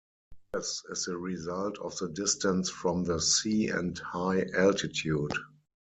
[0.51, 5.33] This is the result of distance from the sea and high altitude.